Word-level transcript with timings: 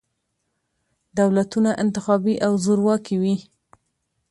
دولتونه 1.19 1.69
انتخابي 1.83 2.35
او 2.45 2.53
زورواکي 2.63 3.15
وي. 3.21 3.35